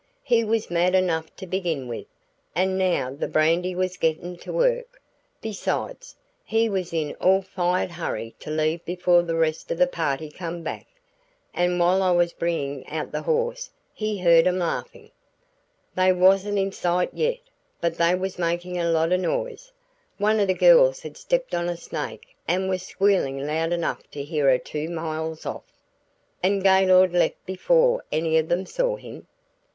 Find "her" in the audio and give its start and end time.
24.49-24.57